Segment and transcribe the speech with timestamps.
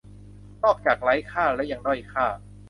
[0.63, 2.25] นอกจากไร้ค่าแล้วยังด้อยค่า